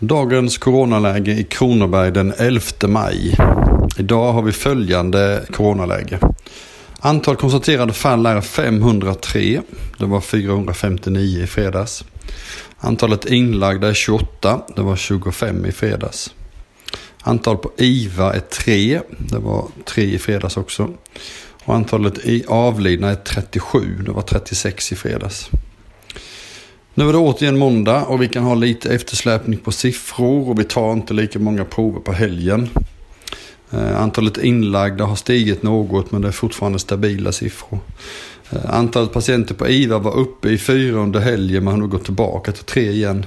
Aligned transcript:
Dagens 0.00 0.58
coronaläge 0.58 1.32
i 1.32 1.44
Kronoberg 1.44 2.12
den 2.12 2.32
11 2.38 2.62
maj. 2.88 3.36
Idag 3.98 4.32
har 4.32 4.42
vi 4.42 4.52
följande 4.52 5.46
coronaläge. 5.52 6.18
Antal 7.00 7.36
konstaterade 7.36 7.92
fall 7.92 8.26
är 8.26 8.40
503. 8.40 9.60
Det 9.98 10.06
var 10.06 10.20
459 10.20 11.42
i 11.42 11.46
fredags. 11.46 12.04
Antalet 12.78 13.26
inlagda 13.26 13.88
är 13.88 13.94
28. 13.94 14.60
Det 14.76 14.82
var 14.82 14.96
25 14.96 15.66
i 15.66 15.72
fredags. 15.72 16.34
Antal 17.22 17.56
på 17.56 17.70
IVA 17.76 18.34
är 18.34 18.40
3. 18.40 19.00
Det 19.18 19.38
var 19.38 19.68
3 19.84 20.04
i 20.04 20.18
fredags 20.18 20.56
också. 20.56 20.90
Och 21.64 21.74
antalet 21.74 22.18
avlidna 22.48 23.10
är 23.10 23.14
37. 23.14 24.02
Det 24.06 24.10
var 24.10 24.22
36 24.22 24.92
i 24.92 24.96
fredags. 24.96 25.50
Nu 26.98 27.08
är 27.08 27.12
det 27.12 27.18
återigen 27.18 27.58
måndag 27.58 28.04
och 28.04 28.22
vi 28.22 28.28
kan 28.28 28.44
ha 28.44 28.54
lite 28.54 28.94
eftersläpning 28.94 29.58
på 29.58 29.72
siffror 29.72 30.48
och 30.48 30.60
vi 30.60 30.64
tar 30.64 30.92
inte 30.92 31.14
lika 31.14 31.38
många 31.38 31.64
prover 31.64 32.00
på 32.00 32.12
helgen. 32.12 32.68
Eh, 33.70 34.02
antalet 34.02 34.38
inlagda 34.38 35.04
har 35.04 35.16
stigit 35.16 35.62
något 35.62 36.12
men 36.12 36.22
det 36.22 36.28
är 36.28 36.32
fortfarande 36.32 36.78
stabila 36.78 37.32
siffror. 37.32 37.78
Eh, 38.50 38.74
antalet 38.74 39.12
patienter 39.12 39.54
på 39.54 39.68
IVA 39.68 39.98
var 39.98 40.16
uppe 40.16 40.48
i 40.48 40.58
fyra 40.58 40.98
under 40.98 41.20
helgen 41.20 41.64
men 41.64 41.72
har 41.72 41.80
nu 41.80 41.86
gått 41.86 42.04
tillbaka 42.04 42.52
till 42.52 42.64
tre 42.64 42.90
igen. 42.90 43.24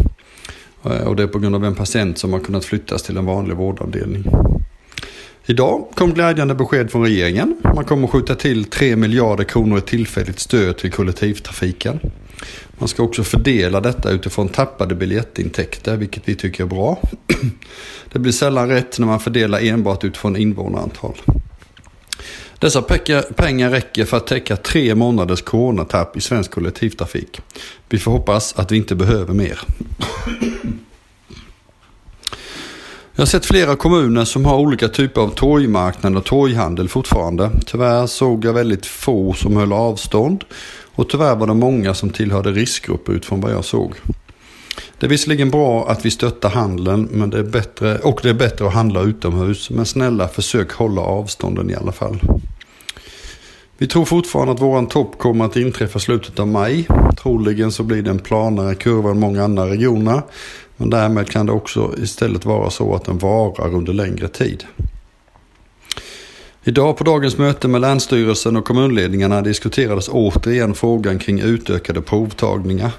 Eh, 0.84 1.08
och 1.08 1.16
det 1.16 1.24
är 1.24 1.28
på 1.28 1.40
grund 1.40 1.56
av 1.56 1.66
en 1.66 1.76
patient 1.76 2.18
som 2.18 2.34
har 2.34 2.40
kunnat 2.40 2.66
flyttas 2.66 3.04
till 3.04 3.18
en 3.18 3.26
vanlig 3.26 3.56
vårdavdelning. 3.56 4.26
Idag 5.46 5.88
kom 5.96 6.14
glädjande 6.14 6.56
besked 6.56 6.92
från 6.92 7.04
regeringen. 7.04 7.58
Man 7.76 7.86
kommer 7.86 8.08
skjuta 8.08 8.36
till 8.36 8.66
3 8.66 8.96
miljarder 8.96 9.44
kronor 9.44 9.78
i 9.78 9.82
tillfälligt 9.82 10.40
stöd 10.40 10.78
till 10.78 10.92
kollektivtrafiken. 10.92 12.00
Man 12.78 12.88
ska 12.88 13.04
också 13.04 13.24
fördela 13.24 13.82
detta 13.82 14.10
utifrån 14.10 14.50
tappade 14.50 14.96
biljettintäkter, 14.96 15.98
vilket 15.98 16.24
vi 16.26 16.36
tycker 16.36 16.64
är 16.64 16.68
bra. 16.68 17.00
Det 18.14 18.20
blir 18.20 18.32
sällan 18.32 18.70
rätt 18.70 19.00
när 19.00 19.08
man 19.08 19.20
fördelar 19.20 19.60
enbart 19.60 20.04
utifrån 20.04 20.36
invånarantal. 20.36 21.16
Dessa 22.60 22.82
pengar 23.36 23.70
räcker 23.70 24.06
för 24.06 24.18
att 24.18 24.28
täcka 24.28 24.56
tre 24.56 24.96
månaders 24.96 25.42
coronatapp 25.42 26.18
i 26.18 26.22
svensk 26.22 26.52
kollektivtrafik. 26.52 27.42
Vi 27.90 27.98
får 27.98 28.12
hoppas 28.12 28.54
att 28.54 28.72
vi 28.72 28.78
inte 28.78 28.96
behöver 28.96 29.34
mer. 29.34 29.60
Jag 33.16 33.22
har 33.22 33.26
sett 33.26 33.46
flera 33.46 33.76
kommuner 33.76 34.26
som 34.26 34.46
har 34.46 34.58
olika 34.58 34.88
typer 34.88 35.22
av 35.22 35.30
torgmarknad 35.30 36.18
och 36.18 36.26
torghandel 36.26 36.90
fortfarande. 36.90 37.52
Tyvärr 37.66 38.08
såg 38.08 38.46
jag 38.46 38.54
väldigt 38.54 38.86
få 38.86 39.34
som 39.34 39.58
höll 39.58 39.74
avstånd 39.74 40.44
och 41.02 41.10
tyvärr 41.10 41.36
var 41.36 41.48
det 41.48 41.54
många 41.54 41.94
som 41.94 42.10
tillhörde 42.10 42.52
riskgrupper 42.52 43.14
utifrån 43.14 43.42
vad 43.42 43.52
jag 43.52 43.66
såg. 43.66 43.94
Det 45.00 45.06
är 45.06 45.10
visserligen 45.10 45.50
bra 45.50 45.90
att 45.90 46.06
vi 46.06 46.12
stöttar 46.12 46.50
handeln 46.50 47.08
men 47.12 47.30
det 47.30 47.40
är 47.40 47.44
bättre, 47.44 48.00
och 48.00 48.20
det 48.24 48.30
är 48.30 48.34
bättre 48.34 48.68
att 48.68 48.74
handla 48.74 49.02
utomhus. 49.02 49.70
Men 49.70 49.86
snälla 49.86 50.28
försök 50.28 50.72
hålla 50.72 51.02
avstånden 51.02 51.70
i 51.70 51.76
alla 51.76 51.92
fall. 51.92 52.20
Vi 53.78 53.88
tror 53.88 54.06
fortfarande 54.06 54.54
att 54.54 54.62
våran 54.62 54.88
topp 54.88 55.18
kommer 55.18 55.46
att 55.46 55.56
inträffa 55.56 56.00
slutet 56.00 56.40
av 56.40 56.48
maj. 56.48 56.88
Troligen 57.22 57.72
så 57.72 57.84
blir 57.84 58.02
det 58.02 58.10
en 58.10 58.20
planare 58.20 58.76
kurva 58.76 59.12
än 59.12 59.20
många 59.20 59.44
andra 59.44 59.70
regioner. 59.70 60.22
Men 60.78 60.90
därmed 60.90 61.30
kan 61.30 61.46
det 61.46 61.52
också 61.52 61.94
istället 61.98 62.46
vara 62.46 62.70
så 62.70 62.96
att 62.96 63.06
den 63.06 63.18
varar 63.18 63.76
under 63.76 63.94
längre 63.94 64.28
tid. 64.28 64.64
Idag 66.64 66.98
på 66.98 67.04
dagens 67.04 67.38
möte 67.38 67.68
med 67.68 67.82
Länsstyrelsen 67.82 68.56
och 68.56 68.66
kommunledningarna 68.66 69.42
diskuterades 69.42 70.10
återigen 70.12 70.74
frågan 70.76 71.20
kring 71.20 71.40
utökade 71.40 72.02
provtagningar. 72.02 72.92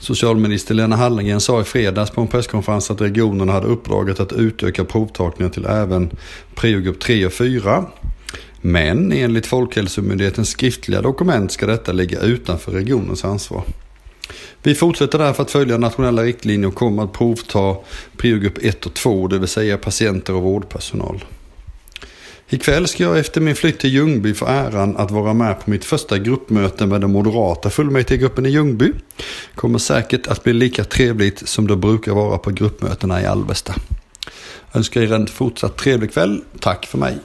Socialminister 0.00 0.74
Lena 0.74 0.96
Hallengren 0.96 1.40
sa 1.40 1.60
i 1.60 1.64
fredags 1.64 2.10
på 2.10 2.20
en 2.20 2.26
presskonferens 2.26 2.90
att 2.90 3.00
regionerna 3.00 3.52
hade 3.52 3.66
uppdraget 3.66 4.20
att 4.20 4.32
utöka 4.32 4.84
provtagningar 4.84 5.52
till 5.52 5.66
även 5.66 6.10
priogrupp 6.54 7.00
3 7.00 7.26
och 7.26 7.32
4. 7.32 7.84
Men 8.60 9.12
enligt 9.12 9.46
Folkhälsomyndighetens 9.46 10.48
skriftliga 10.48 11.02
dokument 11.02 11.52
ska 11.52 11.66
detta 11.66 11.92
ligga 11.92 12.20
utanför 12.20 12.72
regionens 12.72 13.24
ansvar. 13.24 13.62
Vi 14.62 14.74
fortsätter 14.74 15.18
därför 15.18 15.42
att 15.42 15.50
följa 15.50 15.78
nationella 15.78 16.22
riktlinjer 16.22 16.68
och 16.68 16.74
kommer 16.74 17.04
att 17.04 17.12
provta 17.12 17.76
priogrupp 18.16 18.58
1 18.62 18.86
och 18.86 18.94
2, 18.94 19.26
det 19.28 19.38
vill 19.38 19.48
säga 19.48 19.78
patienter 19.78 20.34
och 20.34 20.42
vårdpersonal. 20.42 21.24
Ikväll 22.52 22.88
ska 22.88 23.02
jag 23.02 23.18
efter 23.18 23.40
min 23.40 23.54
flytt 23.54 23.78
till 23.78 23.90
Ljungby 23.90 24.34
få 24.34 24.46
äran 24.46 24.96
att 24.96 25.10
vara 25.10 25.34
med 25.34 25.60
på 25.64 25.70
mitt 25.70 25.84
första 25.84 26.18
gruppmöte 26.18 26.86
med 26.86 27.00
den 27.00 27.12
moderata 27.12 27.70
fullmäktigegruppen 27.70 28.46
i 28.46 28.48
Ljungby. 28.48 28.92
Kommer 29.54 29.78
säkert 29.78 30.26
att 30.26 30.44
bli 30.44 30.52
lika 30.52 30.84
trevligt 30.84 31.48
som 31.48 31.66
det 31.66 31.76
brukar 31.76 32.12
vara 32.12 32.38
på 32.38 32.50
gruppmötena 32.50 33.22
i 33.22 33.26
Alvesta. 33.26 33.74
önskar 34.74 35.00
er 35.00 35.12
en 35.12 35.26
fortsatt 35.26 35.76
trevlig 35.76 36.12
kväll. 36.12 36.42
Tack 36.60 36.86
för 36.86 36.98
mig. 36.98 37.18